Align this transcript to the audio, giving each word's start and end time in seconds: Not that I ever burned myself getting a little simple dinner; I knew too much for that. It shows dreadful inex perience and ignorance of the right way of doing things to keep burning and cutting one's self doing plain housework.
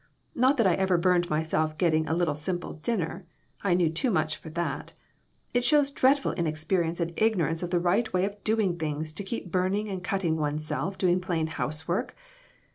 Not 0.33 0.57
that 0.57 0.65
I 0.65 0.73
ever 0.73 0.97
burned 0.97 1.29
myself 1.29 1.77
getting 1.77 2.07
a 2.07 2.15
little 2.15 2.33
simple 2.33 2.73
dinner; 2.73 3.27
I 3.63 3.75
knew 3.75 3.87
too 3.91 4.09
much 4.09 4.35
for 4.35 4.49
that. 4.49 4.93
It 5.53 5.63
shows 5.63 5.91
dreadful 5.91 6.33
inex 6.33 6.65
perience 6.67 6.99
and 6.99 7.13
ignorance 7.17 7.61
of 7.61 7.69
the 7.69 7.79
right 7.79 8.11
way 8.11 8.25
of 8.25 8.43
doing 8.43 8.79
things 8.79 9.11
to 9.13 9.23
keep 9.23 9.51
burning 9.51 9.87
and 9.89 10.03
cutting 10.03 10.37
one's 10.37 10.65
self 10.65 10.97
doing 10.97 11.21
plain 11.21 11.45
housework. 11.45 12.15